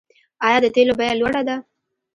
آیا 0.45 0.59
د 0.63 0.67
تیلو 0.75 0.93
بیه 0.99 1.13
لوړه 1.19 1.41
ده؟ 1.47 1.55